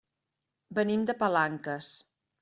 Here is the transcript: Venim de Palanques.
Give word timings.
Venim 0.79 1.03
de 1.09 1.15
Palanques. 1.19 1.91